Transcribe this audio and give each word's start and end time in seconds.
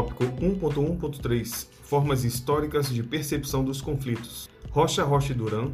Tópico 0.00 0.24
1.1.3 0.24 1.68
Formas 1.82 2.24
históricas 2.24 2.88
de 2.88 3.02
percepção 3.02 3.62
dos 3.62 3.82
conflitos. 3.82 4.48
Rocha 4.70 5.04
Rocha 5.04 5.32
e 5.32 5.34
Duran 5.34 5.72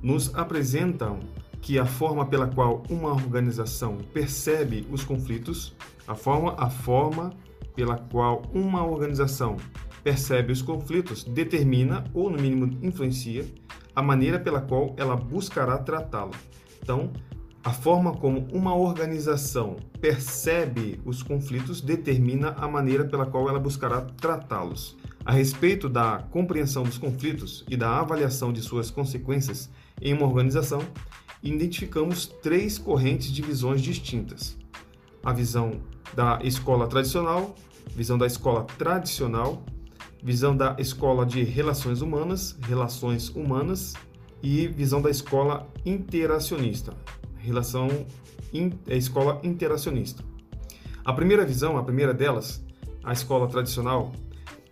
nos 0.00 0.34
apresentam 0.34 1.20
que 1.60 1.78
a 1.78 1.84
forma 1.84 2.24
pela 2.24 2.46
qual 2.46 2.82
uma 2.88 3.12
organização 3.12 3.98
percebe 4.14 4.86
os 4.90 5.04
conflitos, 5.04 5.74
a 6.08 6.14
forma, 6.14 6.54
a 6.56 6.70
forma 6.70 7.34
pela 7.74 7.98
qual 7.98 8.44
uma 8.54 8.82
organização 8.82 9.58
percebe 10.02 10.52
os 10.54 10.62
conflitos 10.62 11.22
determina 11.22 12.02
ou 12.14 12.30
no 12.30 12.40
mínimo 12.40 12.78
influencia 12.82 13.44
a 13.94 14.00
maneira 14.00 14.40
pela 14.40 14.62
qual 14.62 14.94
ela 14.96 15.16
buscará 15.16 15.76
tratá-lo. 15.76 16.32
Então, 16.82 17.12
a 17.66 17.72
forma 17.72 18.12
como 18.12 18.46
uma 18.52 18.76
organização 18.76 19.74
percebe 20.00 21.00
os 21.04 21.20
conflitos 21.20 21.80
determina 21.80 22.50
a 22.50 22.68
maneira 22.68 23.04
pela 23.04 23.26
qual 23.26 23.48
ela 23.48 23.58
buscará 23.58 24.02
tratá-los. 24.02 24.96
A 25.24 25.32
respeito 25.32 25.88
da 25.88 26.18
compreensão 26.30 26.84
dos 26.84 26.96
conflitos 26.96 27.64
e 27.68 27.76
da 27.76 27.98
avaliação 27.98 28.52
de 28.52 28.62
suas 28.62 28.88
consequências 28.88 29.68
em 30.00 30.14
uma 30.14 30.26
organização, 30.26 30.80
identificamos 31.42 32.28
três 32.40 32.78
correntes 32.78 33.32
de 33.32 33.42
visões 33.42 33.82
distintas: 33.82 34.56
a 35.24 35.32
visão 35.32 35.80
da 36.14 36.38
escola 36.44 36.86
tradicional, 36.86 37.56
visão 37.96 38.16
da 38.16 38.28
escola 38.28 38.62
tradicional, 38.78 39.64
visão 40.22 40.56
da 40.56 40.76
escola 40.78 41.26
de 41.26 41.42
relações 41.42 42.00
humanas, 42.00 42.56
relações 42.60 43.28
humanas 43.30 43.94
e 44.40 44.68
visão 44.68 45.02
da 45.02 45.10
escola 45.10 45.68
interacionista, 45.84 46.94
relação 47.46 47.88
in, 48.52 48.72
é, 48.86 48.96
escola 48.96 49.40
interacionista. 49.42 50.22
A 51.04 51.12
primeira 51.12 51.44
visão, 51.44 51.78
a 51.78 51.84
primeira 51.84 52.12
delas, 52.12 52.64
a 53.04 53.12
escola 53.12 53.46
tradicional, 53.46 54.12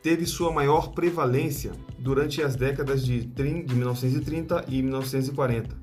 teve 0.02 0.26
sua 0.26 0.52
maior 0.52 0.92
prevalência 0.92 1.72
durante 1.98 2.42
as 2.42 2.56
décadas 2.56 3.04
de, 3.04 3.24
de 3.24 3.74
1930 3.74 4.64
e 4.68 4.82
1940. 4.82 5.74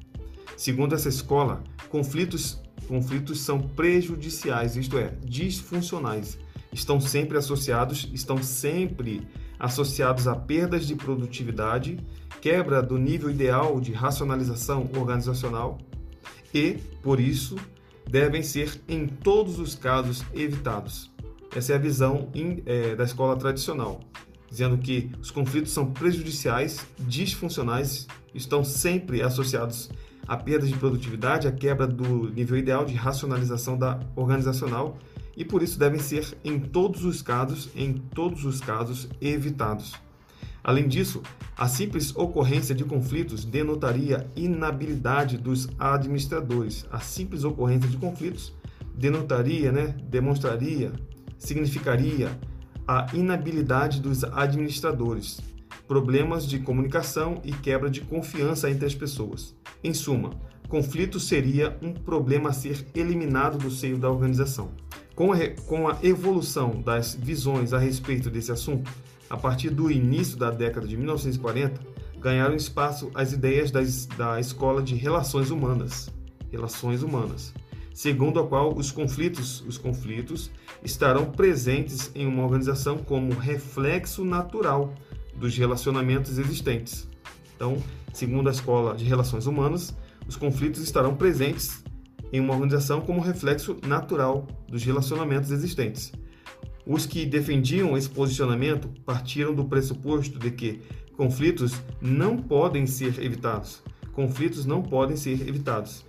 Segundo 0.58 0.94
essa 0.94 1.10
escola, 1.10 1.64
conflitos, 1.90 2.62
conflitos 2.88 3.42
são 3.42 3.60
prejudiciais, 3.60 4.76
isto 4.76 4.98
é, 4.98 5.14
disfuncionais. 5.24 6.38
Estão 6.72 7.02
sempre 7.02 7.38
associados, 7.38 8.10
estão 8.14 8.42
sempre 8.44 9.28
associados 9.60 10.28
a 10.28 10.36
perdas 10.36 10.86
de 10.86 10.96
produtividade, 10.96 11.98
quebra 12.42 12.82
do 12.82 12.98
nível 12.98 13.30
ideal 13.30 13.80
de 13.80 13.92
racionalização 13.92 14.90
organizacional 14.96 15.80
e, 16.54 16.78
por 17.02 17.20
isso, 17.20 17.56
devem 18.10 18.44
ser 18.44 18.82
em 18.88 19.08
todos 19.08 19.60
os 19.60 19.76
casos 19.76 20.24
evitados. 20.34 21.12
Essa 21.56 21.74
é 21.74 21.76
a 21.76 21.80
visão 21.80 22.30
é, 22.66 22.96
da 22.96 23.04
escola 23.04 23.36
tradicional, 23.36 24.02
dizendo 24.50 24.78
que 24.78 25.12
os 25.22 25.32
conflitos 25.32 25.72
são 25.72 25.92
prejudiciais, 25.92 26.86
disfuncionais, 27.00 28.08
estão 28.34 28.64
sempre 28.64 29.22
associados 29.22 29.90
a 30.28 30.38
perda 30.38 30.66
de 30.66 30.76
produtividade, 30.76 31.48
a 31.48 31.52
quebra 31.52 31.88
do 31.88 32.30
nível 32.32 32.58
ideal 32.58 32.86
de 32.86 32.94
racionalização 32.94 33.78
da 33.78 34.00
organizacional 34.16 34.98
e 35.36 35.44
por 35.44 35.62
isso 35.62 35.80
devem 35.80 36.00
ser 36.00 36.38
em 36.44 36.60
todos 36.60 37.04
os 37.04 37.22
casos, 37.22 37.70
em 37.76 37.94
todos 37.94 38.46
os 38.46 38.62
casos 38.62 39.10
evitados. 39.20 39.94
Além 40.64 40.88
disso, 40.88 41.22
a 41.58 41.68
simples 41.68 42.16
ocorrência 42.16 42.76
de 42.76 42.84
conflitos 42.84 43.44
denotaria 43.44 44.28
inabilidade 44.36 45.38
dos 45.38 45.68
administradores. 45.80 46.86
A 46.92 47.00
simples 47.00 47.44
ocorrência 47.44 47.90
de 47.90 47.98
conflitos 47.98 48.54
denotaria, 48.96 49.72
né, 49.72 49.96
demonstraria, 50.10 50.92
significaria 51.38 52.38
a 52.88 53.08
inabilidade 53.14 54.00
dos 54.00 54.24
administradores, 54.24 55.40
problemas 55.88 56.46
de 56.46 56.60
comunicação 56.60 57.42
e 57.44 57.52
quebra 57.52 57.90
de 57.90 58.02
confiança 58.02 58.70
entre 58.70 58.86
as 58.86 58.94
pessoas. 58.94 59.56
Em 59.84 59.94
suma, 59.94 60.32
conflito 60.68 61.20
seria 61.20 61.78
um 61.82 61.94
problema 61.94 62.50
a 62.50 62.54
ser 62.54 62.86
eliminado 62.96 63.58
do 63.58 63.72
seio 63.72 63.98
da 63.98 64.10
organização. 64.10 64.72
Com 65.16 65.34
a, 65.34 65.38
com 65.68 65.88
a 65.90 65.98
evolução 66.02 66.82
das 66.82 67.14
visões 67.14 67.74
a 67.74 67.78
respeito 67.78 68.30
desse 68.30 68.52
assunto, 68.52 68.90
a 69.32 69.38
partir 69.38 69.70
do 69.70 69.90
início 69.90 70.38
da 70.38 70.52
década 70.52 70.86
de 70.86 70.98
1940, 70.98 71.80
ganharam 72.20 72.54
espaço 72.54 73.10
as 73.16 73.32
ideias 73.32 73.72
das, 73.72 74.06
da 74.06 74.38
escola 74.42 74.84
de 74.84 74.94
relações 74.94 75.52
humanas, 75.52 76.14
relações 76.52 77.02
humanas, 77.02 77.54
segundo 77.94 78.42
a 78.42 78.46
qual 78.46 78.78
os 78.78 78.92
conflitos, 78.92 79.64
os 79.66 79.78
conflitos 79.78 80.52
estarão 80.84 81.32
presentes 81.32 82.12
em 82.14 82.28
uma 82.28 82.44
organização 82.44 82.98
como 82.98 83.32
reflexo 83.34 84.26
natural 84.26 84.94
dos 85.34 85.58
relacionamentos 85.58 86.38
existentes. 86.38 87.08
Então, 87.56 87.82
segundo 88.12 88.50
a 88.50 88.52
escola 88.52 88.96
de 88.96 89.06
relações 89.06 89.48
humanas, 89.48 89.96
os 90.28 90.36
conflitos 90.36 90.82
estarão 90.82 91.16
presentes 91.16 91.82
em 92.34 92.42
uma 92.42 92.54
organização 92.54 93.00
como 93.00 93.22
reflexo 93.22 93.78
natural 93.88 94.46
dos 94.68 94.84
relacionamentos 94.84 95.52
existentes. 95.52 96.12
Os 96.86 97.06
que 97.06 97.26
defendiam 97.26 97.98
esse 97.98 98.10
posicionamento 98.10 98.90
partiram 99.06 99.54
do 99.54 99.66
pressuposto 99.66 100.40
de 100.40 100.52
que 100.52 100.82
conflitos 101.16 101.74
não 102.02 102.38
podem 102.38 102.88
ser 102.88 103.24
evitados. 103.24 103.84
Conflitos 104.14 104.66
não 104.66 104.82
podem 104.82 105.16
ser 105.16 105.48
evitados. 105.48 106.04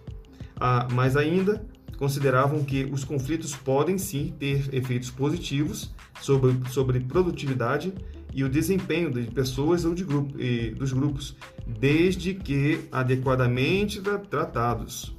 Ah, 0.58 0.88
mas 0.92 1.16
ainda 1.16 1.64
consideravam 1.98 2.64
que 2.64 2.84
os 2.84 3.04
conflitos 3.04 3.54
podem 3.54 3.98
sim 3.98 4.34
ter 4.38 4.74
efeitos 4.74 5.10
positivos 5.10 5.94
sobre, 6.20 6.56
sobre 6.70 7.00
produtividade 7.00 7.92
e 8.34 8.42
o 8.42 8.48
desempenho 8.48 9.10
de 9.10 9.22
pessoas 9.30 9.84
ou 9.84 9.94
de 9.94 10.04
grupo, 10.04 10.34
dos 10.76 10.92
grupos, 10.92 11.36
desde 11.66 12.34
que 12.34 12.80
adequadamente 12.90 14.00
tratados. 14.30 15.14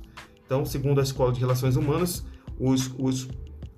Então, 0.45 0.65
segundo 0.65 0.99
a 0.99 1.03
Escola 1.03 1.31
de 1.31 1.39
Relações 1.39 1.75
Humanas, 1.75 2.25
os, 2.59 2.91
os 2.97 3.29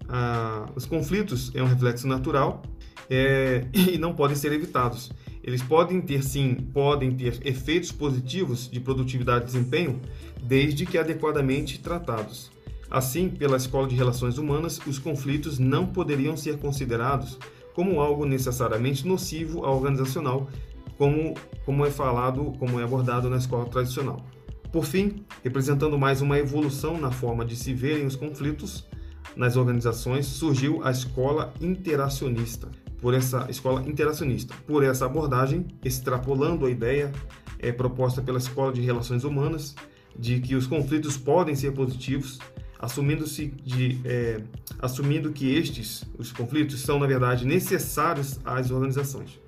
ah, 0.08 0.70
os 0.76 0.86
conflitos 0.86 1.52
é 1.54 1.62
um 1.62 1.68
reflexo 1.68 2.08
natural 2.08 2.62
é, 3.10 3.66
e 3.74 3.98
não 3.98 4.14
podem 4.14 4.36
ser 4.36 4.52
evitados. 4.52 5.12
Eles 5.44 5.62
podem 5.62 6.02
ter, 6.02 6.24
sim, 6.24 6.56
podem 6.74 7.12
ter 7.12 7.40
efeitos 7.46 7.92
positivos 7.92 8.70
de 8.70 8.80
produtividade 8.80 9.44
e 9.44 9.46
desempenho, 9.46 10.02
desde 10.42 10.86
que 10.86 10.98
adequadamente 10.98 11.80
tratados. 11.80 12.52
Assim, 12.90 13.30
pela 13.30 13.58
Escola 13.58 13.88
de 13.88 13.96
Relações 13.96 14.38
Humanas, 14.38 14.80
os 14.88 14.98
conflitos 14.98 15.60
não 15.60 15.86
poderiam 15.86 16.36
ser 16.36 16.58
considerados 16.58 17.38
como 17.74 18.00
algo 18.00 18.26
necessariamente 18.26 19.08
nocivo 19.08 19.66
ao 19.66 19.76
organizacional, 19.76 20.50
como, 20.98 21.36
como 21.66 21.86
é 21.86 21.92
falado, 21.92 22.54
como 22.58 22.80
é 22.80 22.84
abordado 22.84 23.30
na 23.30 23.38
escola 23.38 23.66
tradicional. 23.66 24.26
Por 24.72 24.86
fim, 24.86 25.26
representando 25.44 25.98
mais 25.98 26.22
uma 26.22 26.40
evolução 26.40 27.00
na 27.00 27.12
forma 27.12 27.46
de 27.46 27.56
se 27.56 27.74
verem 27.74 28.06
os 28.06 28.16
conflitos, 28.16 28.86
nas 29.36 29.56
organizações, 29.56 30.26
surgiu 30.26 30.84
a 30.84 30.92
escola 30.92 31.54
interacionista. 31.62 32.70
Por 33.02 33.14
essa 33.14 33.46
escola 33.50 33.88
interacionista, 33.88 34.56
por 34.66 34.84
essa 34.84 35.06
abordagem, 35.06 35.68
extrapolando 35.84 36.66
a 36.66 36.72
ideia 36.72 37.12
é, 37.60 37.72
proposta 37.72 38.22
pela 38.22 38.38
Escola 38.38 38.72
de 38.72 38.82
Relações 38.82 39.24
Humanas 39.24 39.76
de 40.18 40.40
que 40.40 40.56
os 40.56 40.66
conflitos 40.66 41.18
podem 41.18 41.56
ser 41.56 41.74
positivos, 41.74 42.40
assumindo-se 42.80 43.48
de 43.64 44.00
é, 44.06 44.42
assumindo 44.80 45.32
que 45.32 45.54
estes, 45.54 46.04
os 46.18 46.32
conflitos, 46.32 46.82
são 46.82 47.00
na 47.00 47.08
verdade 47.08 47.46
necessários 47.46 48.40
às 48.46 48.72
organizações. 48.72 49.40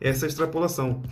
Essa 0.00 0.26
extrapolação 0.26 1.02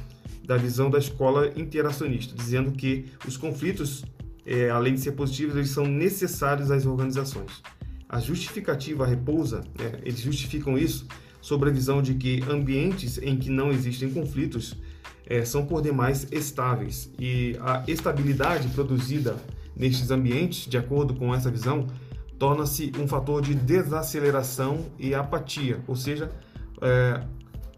da 0.44 0.56
visão 0.56 0.90
da 0.90 0.98
escola 0.98 1.52
interacionista, 1.56 2.34
dizendo 2.34 2.72
que 2.72 3.06
os 3.26 3.36
conflitos, 3.36 4.04
é, 4.44 4.70
além 4.70 4.94
de 4.94 5.00
ser 5.00 5.12
positivos, 5.12 5.54
eles 5.54 5.70
são 5.70 5.86
necessários 5.86 6.70
às 6.70 6.84
organizações. 6.84 7.62
A 8.12 8.20
justificativa 8.20 9.06
repousa, 9.06 9.62
né, 9.78 9.98
eles 10.02 10.20
justificam 10.20 10.76
isso 10.76 11.06
sobre 11.40 11.70
a 11.70 11.72
visão 11.72 12.02
de 12.02 12.12
que 12.12 12.44
ambientes 12.46 13.16
em 13.16 13.38
que 13.38 13.48
não 13.48 13.70
existem 13.70 14.12
conflitos 14.12 14.76
é, 15.26 15.46
são 15.46 15.64
por 15.64 15.80
demais 15.80 16.26
estáveis. 16.30 17.10
E 17.18 17.56
a 17.62 17.82
estabilidade 17.88 18.68
produzida 18.68 19.36
nestes 19.74 20.10
ambientes, 20.10 20.66
de 20.68 20.76
acordo 20.76 21.14
com 21.14 21.34
essa 21.34 21.50
visão, 21.50 21.86
torna-se 22.38 22.92
um 22.98 23.08
fator 23.08 23.40
de 23.40 23.54
desaceleração 23.54 24.84
e 24.98 25.14
apatia, 25.14 25.80
ou 25.86 25.96
seja, 25.96 26.30
é, 26.82 27.24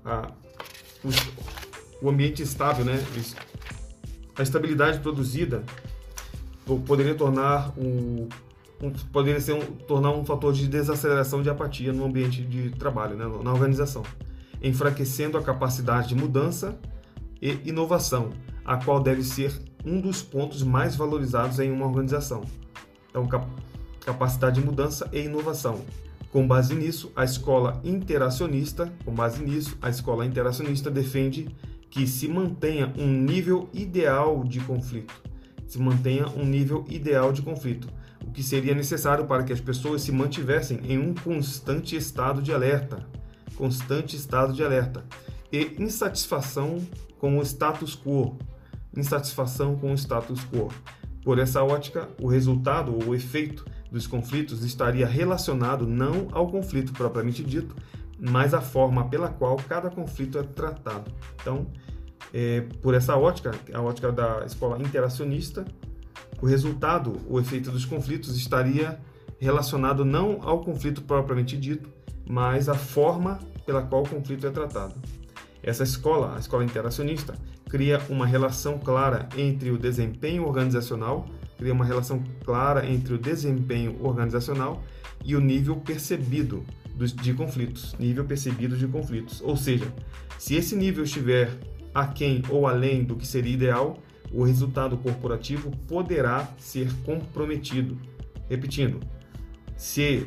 a, 0.04 0.32
o, 2.02 2.10
ambiente 2.10 2.42
estável, 2.42 2.84
né, 2.84 3.00
a 4.36 4.42
estabilidade 4.42 4.98
produzida 4.98 5.62
poderia 6.86 7.14
tornar 7.14 7.68
o, 7.78 8.28
poderia 9.12 9.40
ser 9.40 9.52
um, 9.52 9.60
tornar 9.60 10.10
um 10.10 10.24
fator 10.24 10.52
de 10.52 10.68
desaceleração 10.68 11.42
de 11.42 11.50
apatia 11.50 11.92
no 11.92 12.04
ambiente 12.04 12.42
de 12.42 12.70
trabalho, 12.70 13.16
né, 13.16 13.24
na 13.42 13.52
organização, 13.52 14.02
enfraquecendo 14.62 15.38
a 15.38 15.42
capacidade 15.42 16.08
de 16.08 16.14
mudança 16.14 16.78
e 17.40 17.58
inovação, 17.64 18.30
a 18.64 18.76
qual 18.76 19.00
deve 19.00 19.22
ser 19.22 19.52
um 19.84 20.00
dos 20.00 20.22
pontos 20.22 20.62
mais 20.62 20.96
valorizados 20.96 21.58
em 21.60 21.70
uma 21.70 21.86
organização. 21.86 22.42
Então, 23.10 23.26
cap 23.26 23.46
capacidade 24.04 24.60
de 24.60 24.66
mudança 24.66 25.08
e 25.12 25.20
inovação, 25.20 25.80
Com 26.34 26.48
base 26.48 26.74
nisso, 26.74 27.12
a 27.14 27.22
escola 27.22 27.80
interacionista, 27.84 28.92
com 29.04 29.14
base 29.14 29.40
nisso, 29.40 29.78
a 29.80 29.88
escola 29.88 30.26
interacionista 30.26 30.90
defende 30.90 31.48
que 31.88 32.08
se 32.08 32.26
mantenha 32.26 32.92
um 32.98 33.06
nível 33.06 33.68
ideal 33.72 34.42
de 34.42 34.58
conflito, 34.58 35.14
se 35.64 35.78
mantenha 35.78 36.26
um 36.36 36.44
nível 36.44 36.84
ideal 36.88 37.32
de 37.32 37.40
conflito, 37.40 37.86
que 38.34 38.42
seria 38.42 38.74
necessário 38.74 39.26
para 39.26 39.44
que 39.44 39.52
as 39.52 39.60
pessoas 39.60 40.02
se 40.02 40.10
mantivessem 40.10 40.80
em 40.84 40.98
um 40.98 41.14
constante 41.14 41.96
estado 41.96 42.42
de 42.42 42.52
alerta, 42.52 43.06
constante 43.56 44.16
estado 44.16 44.52
de 44.52 44.62
alerta 44.62 45.04
e 45.52 45.76
insatisfação 45.78 46.84
com 47.18 47.38
o 47.38 47.42
status 47.42 47.96
quo, 47.96 48.36
insatisfação 48.94 49.76
com 49.76 49.92
o 49.92 49.94
status 49.94 50.44
quo. 50.52 50.68
Por 51.22 51.38
essa 51.38 51.62
ótica, 51.62 52.08
o 52.20 52.26
resultado 52.26 52.92
ou 52.92 53.10
o 53.10 53.14
efeito 53.14 53.64
dos 53.90 54.06
conflitos 54.06 54.64
estaria 54.64 55.06
relacionado 55.06 55.86
não 55.86 56.28
ao 56.32 56.48
conflito 56.48 56.92
propriamente 56.92 57.44
dito, 57.44 57.74
mas 58.18 58.52
à 58.52 58.60
forma 58.60 59.08
pela 59.08 59.28
qual 59.28 59.56
cada 59.56 59.88
conflito 59.88 60.38
é 60.38 60.42
tratado. 60.42 61.10
Então, 61.40 61.66
é, 62.32 62.62
por 62.82 62.94
essa 62.94 63.16
ótica, 63.16 63.52
a 63.72 63.80
ótica 63.80 64.10
da 64.10 64.44
escola 64.44 64.80
interacionista, 64.80 65.64
o 66.40 66.46
resultado, 66.46 67.20
o 67.28 67.40
efeito 67.40 67.70
dos 67.70 67.84
conflitos 67.84 68.36
estaria 68.36 68.98
relacionado 69.38 70.04
não 70.04 70.40
ao 70.42 70.60
conflito 70.60 71.02
propriamente 71.02 71.56
dito, 71.56 71.88
mas 72.28 72.68
à 72.68 72.74
forma 72.74 73.38
pela 73.66 73.82
qual 73.82 74.02
o 74.02 74.08
conflito 74.08 74.46
é 74.46 74.50
tratado. 74.50 74.94
Essa 75.62 75.82
escola, 75.82 76.34
a 76.36 76.38
escola 76.38 76.64
interacionista, 76.64 77.34
cria 77.68 78.00
uma 78.08 78.26
relação 78.26 78.78
clara 78.78 79.28
entre 79.36 79.70
o 79.70 79.78
desempenho 79.78 80.46
organizacional 80.46 81.26
cria 81.56 81.72
uma 81.72 81.84
relação 81.84 82.22
clara 82.44 82.86
entre 82.86 83.14
o 83.14 83.18
desempenho 83.18 83.96
organizacional 84.02 84.82
e 85.24 85.34
o 85.34 85.40
nível 85.40 85.76
percebido 85.76 86.64
de 87.22 87.32
conflitos, 87.34 87.94
nível 87.98 88.24
percebido 88.24 88.76
de 88.76 88.86
conflitos. 88.86 89.40
Ou 89.40 89.56
seja, 89.56 89.92
se 90.38 90.54
esse 90.54 90.76
nível 90.76 91.04
estiver 91.04 91.50
aquém 91.94 92.42
ou 92.48 92.66
além 92.66 93.04
do 93.04 93.16
que 93.16 93.26
seria 93.26 93.54
ideal, 93.54 93.98
o 94.32 94.42
resultado 94.42 94.96
corporativo 94.96 95.70
poderá 95.88 96.48
ser 96.58 96.88
comprometido. 97.04 97.96
Repetindo, 98.48 99.00
se 99.76 100.26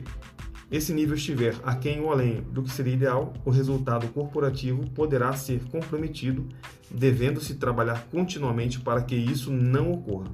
esse 0.69 0.93
nível 0.93 1.15
estiver 1.15 1.55
aquém 1.63 2.01
ou 2.01 2.11
além 2.11 2.41
do 2.41 2.61
que 2.61 2.71
seria 2.71 2.93
ideal, 2.93 3.33
o 3.45 3.49
resultado 3.49 4.07
corporativo 4.09 4.89
poderá 4.89 5.31
ser 5.33 5.63
comprometido, 5.65 6.47
devendo-se 6.91 7.55
trabalhar 7.55 8.05
continuamente 8.11 8.79
para 8.79 9.01
que 9.01 9.15
isso 9.15 9.51
não 9.51 9.91
ocorra. 9.91 10.29